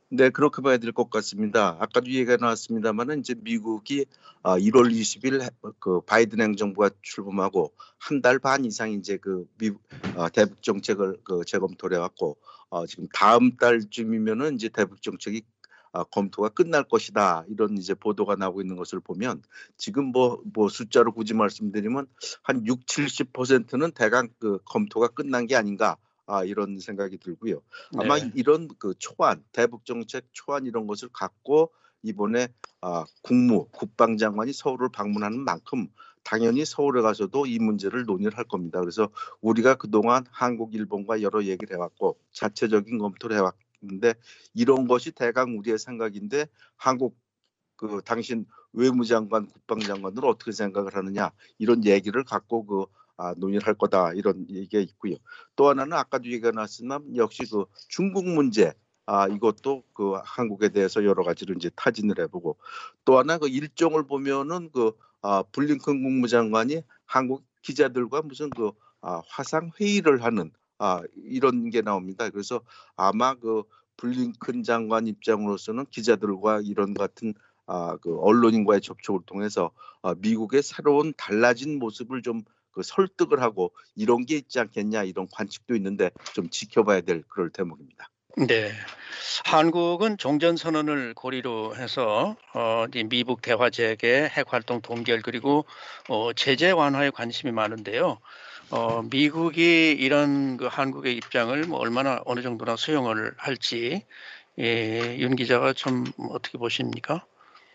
[0.08, 1.76] 네, 그렇게 봐야 될 것 같습니다.
[1.80, 4.06] 아까도 얘기가 나왔습니다만은 이제 미국이
[4.42, 9.82] 아, 1월 20일 그 바이든 행정부가 출범하고 한 달 반 이상 이제 그 미국
[10.16, 12.36] 아, 대북 정책을 그 재검토를 해왔고
[12.70, 15.42] 어, 지금 다음 달쯤이면은 이제 대북 정책이
[15.92, 19.42] 아, 검토가 끝날 것이다 이런 이제 보도가 나오고 있는 것을 보면
[19.76, 22.06] 지금 뭐 뭐 숫자로 굳이 말씀드리면
[22.42, 27.62] 한 6, 70%는 대강 그 검토가 끝난 게 아닌가 아, 이런 생각이 들고요.
[27.96, 28.30] 아마 네.
[28.34, 32.48] 이런 그 초안, 대북 정책 초안 이런 것을 갖고 이번에
[32.80, 35.88] 아, 국무, 국방장관이 서울을 방문하는 만큼
[36.22, 38.80] 당연히 서울에 가서도 이 문제를 논의를 할 겁니다.
[38.80, 39.08] 그래서
[39.40, 44.14] 우리가 그동안 한국, 일본과 여러 얘기를 해왔고 자체적인 검토를 해왔는데
[44.52, 47.16] 이런 것이 대강 우리의 생각인데 한국
[47.76, 54.12] 그 당신 외무장관, 국방장관은 어떻게 생각을 하느냐 이런 얘기를 갖고 그 아, 논의를 할 거다
[54.12, 55.16] 이런 얘기가 있고요.
[55.56, 58.72] 또 하나는 아까도 얘기가 나왔지만 역시 그 중국 문제
[59.06, 62.58] 아 이것도 그 한국에 대해서 여러 가지로 이제 타진을 해보고
[63.04, 69.70] 또 하나 그 일정을 보면은 그 아, 블링컨 국무장관이 한국 기자들과 무슨 그 아, 화상
[69.80, 72.28] 회의를 하는 아 이런 게 나옵니다.
[72.30, 72.60] 그래서
[72.96, 73.62] 아마 그
[73.96, 77.34] 블링컨 장관 입장으로서는 기자들과 이런 같은
[77.66, 79.70] 아, 그 언론인과의 접촉을 통해서
[80.02, 82.42] 아, 미국의 새로운 달라진 모습을 좀
[82.76, 88.10] 그 설득을 하고 이런 게 있지 않겠냐 이런 관측도 있는데 좀 지켜봐야 될 그럴 대목입니다.
[88.36, 88.70] 네.
[89.46, 95.64] 한국은 종전 선언을 고리로 해서 어, 이 미국 대화 재개, 핵 활동 동결 그리고
[96.10, 98.18] 어, 제재 완화에 관심이 많은데요.
[98.70, 104.04] 어, 미국이 이런 그 한국의 입장을 뭐 얼마나 어느 정도나 수용을 할지
[104.58, 107.24] 예, 윤 기자가 좀 어떻게 보십니까?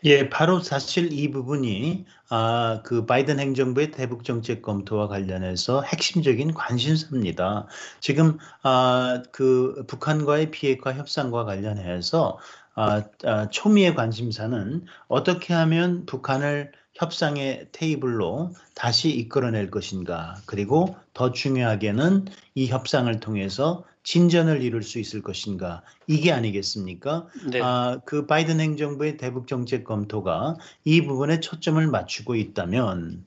[0.04, 7.68] 예, 바로 사실 이 부분이 아, 그 바이든 행정부의 대북 정책 검토와 관련해서 핵심적인 관심사입니다.
[8.00, 12.40] 지금 아, 그 북한과의 비핵화 협상과 관련해서
[12.74, 20.36] 아, 아, 초미의 관심사는 어떻게 하면 북한을 협상의 테이블로 다시 이끌어낼 것인가.
[20.48, 25.84] 그리고 더 중요하게는 이 협상을 통해서 진전을 이룰 수 있을 것인가.
[26.08, 27.28] 이게 아니겠습니까?
[27.52, 27.62] 네.
[27.62, 33.26] 아, 그 바이든 행정부의 대북 정책 검토가 이 부분에 초점을 맞추고 있다면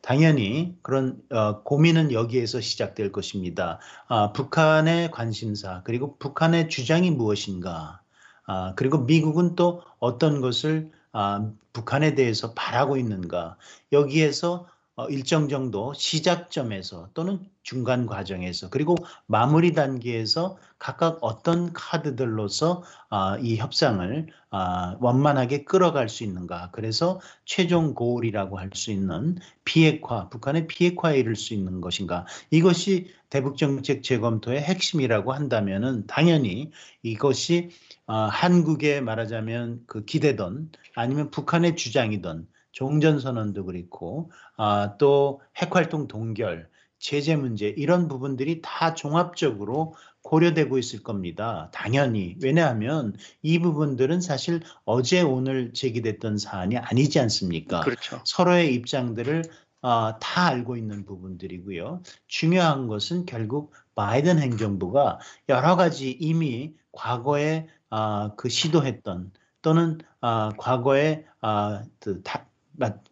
[0.00, 3.78] 당연히 그런 어, 고민은 여기에서 시작될 것입니다.
[4.08, 8.00] 아, 북한의 관심사 그리고 북한의 주장이 무엇인가?
[8.46, 13.56] 아, 그리고 미국은 또 어떤 것을 아, 북한에 대해서 바라고 있는가?
[13.92, 23.36] 여기에서 어, 일정 정도 시작점에서 또는 중간 과정에서 그리고 마무리 단계에서 각각 어떤 카드들로서 아,
[23.40, 26.70] 이 협상을 아, 원만하게 끌어갈 수 있는가.
[26.72, 32.26] 그래서 최종 고울이라고 할 수 있는 비핵화, 북한의 비핵화에 이를 수 있는 것인가.
[32.50, 36.70] 이것이 대북 정책 재검토의 핵심이라고 한다면은 당연히
[37.02, 37.70] 이것이
[38.06, 47.36] 아, 한국에 말하자면 그 기대던 아니면 북한의 주장이던 종전선언도 그렇고 아, 또 핵활동 동결, 제재
[47.36, 51.70] 문제 이런 부분들이 다 종합적으로 고려되고 있을 겁니다.
[51.72, 57.80] 당연히 왜냐하면 이 부분들은 사실 어제 오늘 제기됐던 사안이 아니지 않습니까?
[57.80, 58.20] 그렇죠.
[58.24, 59.44] 서로의 입장들을
[59.80, 62.02] 어, 다 알고 있는 부분들이고요.
[62.26, 71.24] 중요한 것은 결국 바이든 행정부가 여러 가지 이미 과거에 어, 그 시도했던 또는 어, 과거에
[71.42, 72.47] 어, 그 다,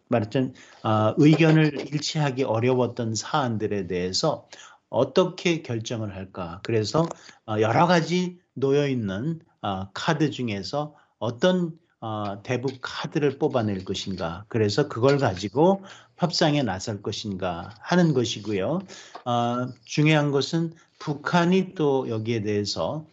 [0.09, 0.53] 말했던
[0.83, 4.47] 어, 의견을 일치하기 어려웠던 사안들에 대해서
[4.89, 6.61] 어떻게 결정을 할까?
[6.63, 7.07] 그래서
[7.47, 14.45] 어, 여러 가지 놓여 있는 어, 카드 중에서 어떤 어, 대북 카드를 뽑아낼 것인가?
[14.47, 15.83] 그래서 그걸 가지고
[16.17, 18.79] 협상에 나설 것인가 하는 것이고요.
[19.25, 23.05] 어, 중요한 것은 북한이 또 여기에 대해서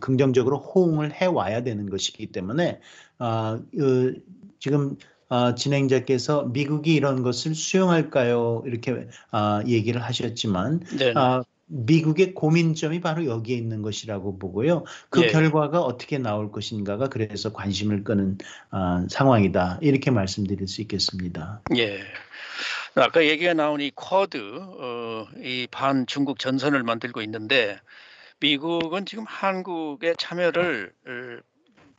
[0.00, 2.80] 긍정적으로 호응을 해 와야 되는 것이기 때문에
[3.20, 3.60] 어,
[4.58, 4.96] 지금
[5.32, 8.62] 어, 진행자께서 미국이 이런 것을 수용할까요?
[8.66, 11.12] 이렇게 어, 얘기를 하셨지만 네.
[11.12, 14.84] 어, 미국의 고민점이 바로 여기에 있는 것이라고 보고요.
[15.08, 15.28] 그 예.
[15.28, 18.36] 결과가 어떻게 나올 것인가가 그래서 관심을 끄는
[18.72, 19.78] 어, 상황이다.
[19.80, 21.62] 이렇게 말씀드릴 수 있겠습니다.
[21.76, 22.00] 예.
[22.94, 27.80] 아까 얘기가 나온 이 쿼드, 어, 이 반중국 전선을 만들고 있는데
[28.40, 31.10] 미국은 지금 한국의 참여를 어,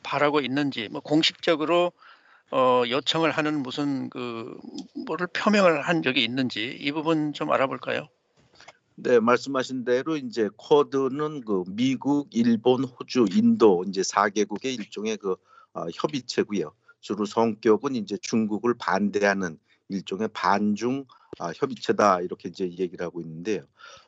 [0.03, 1.93] 바라고 있는지, 뭐 공식적으로
[2.51, 4.57] 어, 요청을 하는 무슨 그
[5.07, 8.07] 뭐를 표명을 한 적이 있는지 이 부분 좀 알아볼까요?
[8.95, 15.35] 네, 말씀하신 대로 이제 쿼드는 그 미국, 일본, 호주, 인도 이제 4개국의 일종의 그
[15.73, 16.71] 어, 협의체고요.
[17.01, 19.57] 주로 성격은 이제 중국을 반대하는
[19.89, 21.05] 일종의 반중
[21.39, 23.63] 아, 협의체다 이렇게 이제 얘기를 하고 있는데요.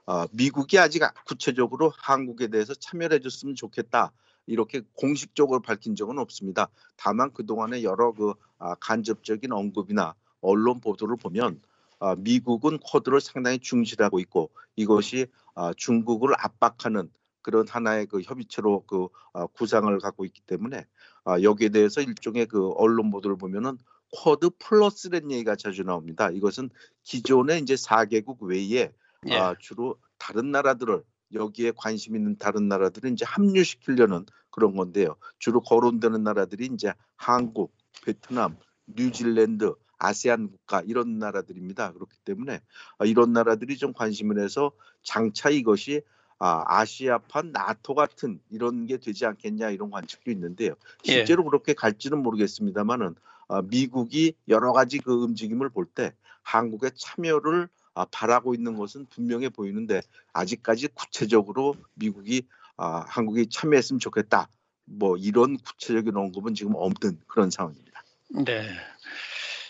[0.05, 4.11] 아, 미국이 아직 구체적으로 한국에 대해서 참여해 줬으면 좋겠다
[4.47, 6.69] 이렇게 공식적으로 밝힌 적은 없습니다.
[6.95, 11.61] 다만 그 동안에 여러 그 아, 간접적인 언급이나 언론 보도를 보면
[11.99, 17.09] 아, 미국은 쿼드를 상당히 중시하고 있고 이것이 아, 중국을 압박하는
[17.41, 20.85] 그런 하나의 그 협의체로 그 아, 구상을 갖고 있기 때문에
[21.23, 23.77] 아, 여기에 대해서 일종의 그 언론 보도를 보면은
[24.11, 26.29] 쿼드 플러스라는 얘기가 자주 나옵니다.
[26.29, 26.69] 이것은
[27.03, 28.91] 기존의 이제 4개국 외에
[29.27, 29.35] 예.
[29.35, 35.15] 아, 주로 다른 나라들을 여기에 관심 있는 다른 나라들을 이제 합류시키려는 그런 건데요.
[35.39, 38.57] 주로 거론되는 나라들이 이제 한국, 베트남,
[38.87, 41.93] 뉴질랜드, 아세안 국가 이런 나라들입니다.
[41.93, 42.61] 그렇기 때문에
[42.97, 44.71] 아, 이런 나라들이 좀 관심을 해서
[45.03, 46.01] 장차 이것이
[46.37, 50.75] 아, 아시아판 나토 같은 이런 게 되지 않겠냐 이런 관측도 있는데요.
[51.07, 51.11] 예.
[51.11, 53.15] 실제로 그렇게 갈지는 모르겠습니다만은
[53.47, 59.49] 아, 미국이 여러 가지 그 움직임을 볼 때 한국의 참여를 아, 바라고 있는 것은 분명해
[59.49, 60.01] 보이는데
[60.33, 62.43] 아직까지 구체적으로 미국이
[62.77, 64.49] 아, 한국이 참여했으면 좋겠다.
[64.83, 68.03] 뭐 이런 구체적인 언급은 지금 없는 그런 상황입니다.
[68.45, 68.67] 네.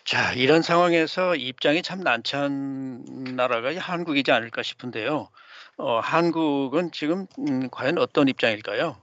[0.03, 5.29] 자, 이런 상황에서 입장이 참 난처한 나라가 이 한국이지 않을까 싶은데요.
[5.77, 8.97] 어, 한국은 지금 음, 과연 어떤 입장일까요?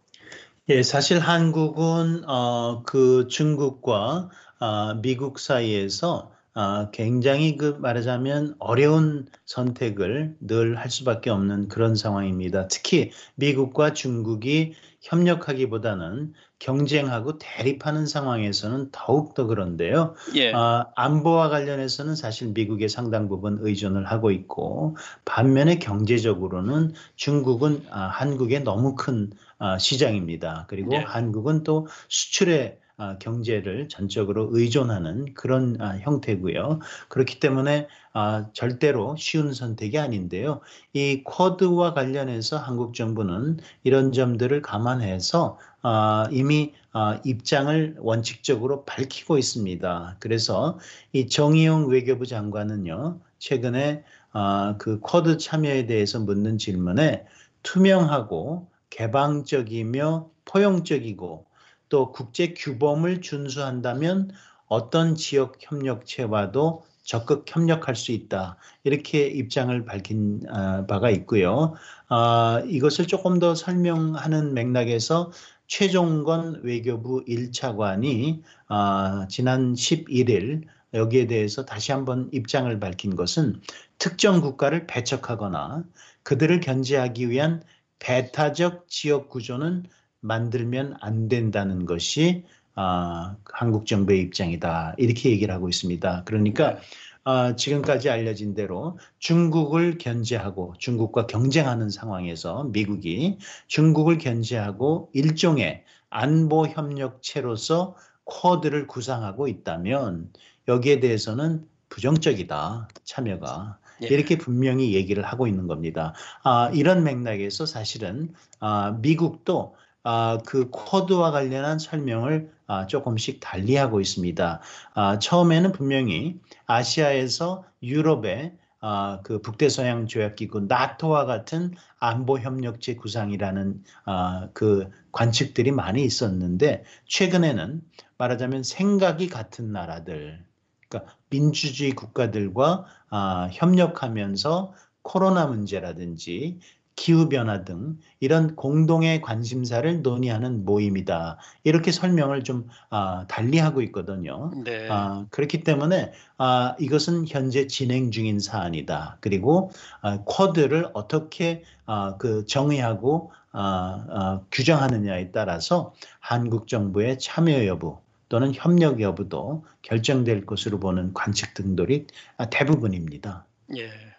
[0.69, 4.31] 예, 사실 한국은 어, 그 중국과
[4.61, 12.69] 아, 미국 사이에서 아, 굉장히 그 말하자면 어려운 선택을 늘 할 수밖에 없는 그런 상황입니다.
[12.69, 20.15] 특히 미국과 중국이 협력하기보다는 경쟁하고 대립하는 상황에서는 더욱더 그런데요.
[20.35, 20.53] 예.
[20.55, 28.63] 아, 안보와 관련해서는 사실 미국의 상당 부분 의존을 하고 있고 반면에 경제적으로는 중국은 아, 한국의
[28.63, 30.67] 너무 큰 아, 시장입니다.
[30.69, 30.99] 그리고 예.
[30.99, 32.82] 한국은 또 수출에 아,
[33.19, 36.81] 경제를 전적으로 의존하는 그런 아, 형태고요.
[37.09, 40.61] 그렇기 때문에 아, 절대로 쉬운 선택이 아닌데요.
[40.93, 50.17] 이 쿼드와 관련해서 한국 정부는 이런 점들을 감안해서 아, 이미 아, 입장을 원칙적으로 밝히고 있습니다.
[50.21, 50.79] 그래서
[51.13, 57.25] 이 정의용 외교부 장관은요, 최근에 아, 그 쿼드 참여에 대해서 묻는 질문에
[57.63, 61.47] 투명하고 개방적이며 포용적이고
[61.93, 64.31] 또 국제 규범을 준수한다면
[64.67, 68.57] 어떤 지역 협력체와도 적극 협력할 수 있다.
[68.83, 71.75] 이렇게 입장을 밝힌 아, 바가 있고요.
[72.09, 75.33] 아, 이것을 조금 더 설명하는 맥락에서
[75.67, 80.63] 최종건 외교부 1차관이 아, 지난 11일
[80.95, 83.61] 여기에 대해서 다시 한번 입장을 밝힌 것은
[83.99, 85.85] 특정 국가를 배척하거나
[86.23, 87.63] 그들을 견제하기 위한
[87.99, 89.85] 배타적 지역 구조는
[90.23, 92.45] 만들면 안 된다는 것이
[92.75, 94.95] 아, 한국 정부의 입장이다.
[94.97, 96.23] 이렇게 얘기를 하고 있습니다.
[96.25, 96.79] 그러니까
[97.25, 107.97] 아, 지금까지 알려진 대로 중국을 견제하고 중국과 경쟁하는 상황에서 미국이 중국을 견제하고 일종의 안보 협력체로서
[108.25, 110.33] 쿼드를 구상하고 있다면
[110.69, 114.07] 여기에 대해서는 부정적이다 참여가 예.
[114.07, 116.15] 이렇게 분명히 얘기를 하고 있는 겁니다.
[116.43, 124.61] 아, 이런 맥락에서 사실은 아, 미국도 아, 그 쿼드와 관련한 설명을 아, 조금씩 달리하고 있습니다.
[124.95, 134.49] 아, 처음에는 분명히 아시아에서 유럽의 아, 그 북대서양 조약기구 나토와 같은 안보 협력체 구상이라는 아,
[134.55, 137.81] 그 관측들이 많이 있었는데 최근에는
[138.19, 140.45] 말하자면 생각이 같은 나라들,
[140.89, 146.59] 그러니까 민주주의 국가들과 아, 협력하면서 코로나 문제라든지
[146.97, 151.39] 기후변화 등 이런 공동의 관심사를 논의하는 모임이다.
[151.65, 154.53] 이렇게 설명을 좀 아, 달리하고 있거든요.
[154.65, 154.89] 네.
[154.91, 159.19] 아, 그렇기 때문에 아, 이것은 현재 진행 중인 사안이다.
[159.21, 159.71] 그리고
[160.01, 168.53] 아, 쿼드를 어떻게 아, 그 정의하고 아, 아, 규정하느냐에 따라서 한국 정부의 참여 여부 또는
[168.55, 172.07] 협력 여부도 결정될 것으로 보는 관측 등들이
[172.39, 173.45] 아, 대부분입니다.
[173.77, 174.12] 예.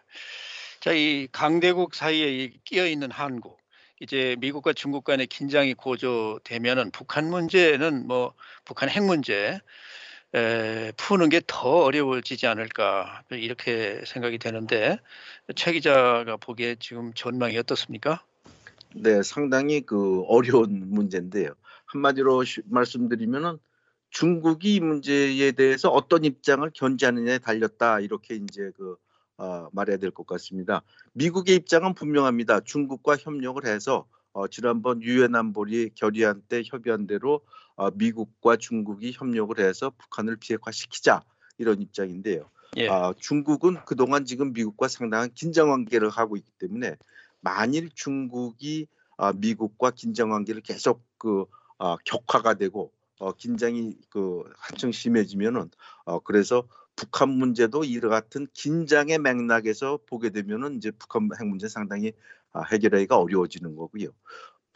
[0.84, 3.58] 자, 이 강대국 사이에 이 끼어 있는 한국.
[4.02, 8.34] 이제 미국과 중국 간의 긴장이 고조되면은 북한 문제는 뭐
[8.66, 9.62] 북한 핵 문제
[10.36, 14.98] 에, 푸는 게 더 어려워지지 않을까 이렇게 생각이 되는데
[15.56, 18.22] 최 기자가 보기에 지금 전망이 어떻습니까?
[18.94, 21.54] 네, 상당히 그 어려운 문제인데요.
[21.86, 23.58] 한마디로 쉬- 말씀드리면은
[24.10, 28.98] 중국이 이 문제에 대해서 어떤 입장을 견지하느냐에 달렸다 이렇게 이제 그
[29.38, 30.82] 어, 말해야 될 것 같습니다.
[31.14, 32.62] 미국의 입장은 분명합니다.
[32.62, 37.42] 중국과 협력을 해서 어, 지난번 유엔 안보리 결의안 때 협의한 대로
[37.76, 41.24] 어, 미국과 중국이 협력을 해서 북한을 비핵화시키자
[41.58, 42.50] 이런 입장인데요.
[42.78, 42.90] 예.
[42.90, 46.96] 아, 중국은 그동안 지금 미국과 상당한 긴장 관계를 하고 있기 때문에
[47.42, 51.46] 만일 중국이 아, 미국과 긴장 관계를 계속 그
[51.78, 55.70] 아, 격화가 되고 어, 긴장이 그 한층 심해지면은
[56.06, 62.14] 어, 그래서 북한 문제도 이와 같은 긴장의 맥락에서 보게 되면은 이제 북한 핵 문제 상당히
[62.52, 64.10] 아, 해결하기가 어려워지는 거고요.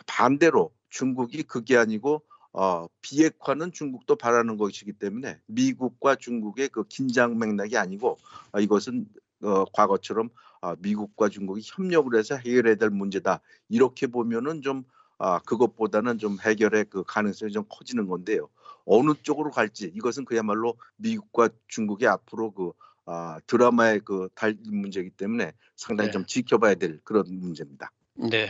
[0.05, 7.78] 반대로 중국이 그게 아니고 어, 비핵화는 중국도 바라는 것이기 때문에 미국과 중국의 그 긴장 맥락이
[7.78, 8.18] 아니고
[8.51, 9.07] 아, 이것은
[9.43, 10.30] 어, 과거처럼
[10.61, 13.41] 아, 미국과 중국이 협력을 해서 해결해야 될 문제다.
[13.70, 14.84] 이렇게 보면은 좀
[15.20, 18.49] 아, 그것보다는 좀 해결의 그 가능성이 좀 커지는 건데요.
[18.88, 22.72] 어느 쪽으로 갈지 이것은 그야말로 미국과 중국의 앞으로 그
[23.06, 26.12] 아, 드라마의 그 달 문제이기 때문에 상당히 네.
[26.12, 27.92] 좀 지켜봐야 될 그런 문제입니다.
[28.16, 28.50] 네.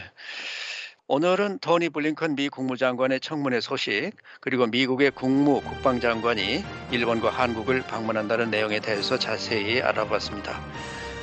[1.10, 4.12] 오늘은 토니 블링컨 미 국무장관의 청문회 소식
[4.42, 10.60] 그리고 미국의 국무 국방장관이 일본과 한국을 방문한다는 내용에 대해서 자세히 알아봤습니다.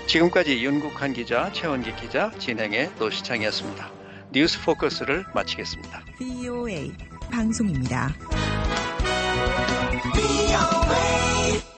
[0.06, 3.90] 지금까지 윤국한 기자, 최원기 기자, 진행의 노시창이었습니다.
[4.32, 6.02] 뉴스 포커스를 마치겠습니다.
[6.18, 6.92] VOA
[7.30, 8.14] 방송입니다.
[10.12, 10.43] Be